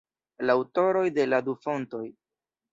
La 0.49 0.55
aŭtoroj 0.61 1.05
de 1.19 1.27
la 1.29 1.43
du 1.51 1.57
fontoj. 1.69 2.05